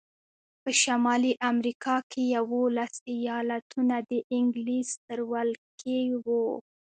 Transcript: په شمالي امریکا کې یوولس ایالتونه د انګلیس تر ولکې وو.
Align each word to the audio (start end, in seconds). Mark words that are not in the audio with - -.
په 0.63 0.69
شمالي 0.81 1.33
امریکا 1.51 1.95
کې 2.11 2.21
یوولس 2.35 2.93
ایالتونه 3.13 3.95
د 4.11 4.13
انګلیس 4.37 4.89
تر 5.07 5.19
ولکې 5.31 5.99
وو. 6.25 6.45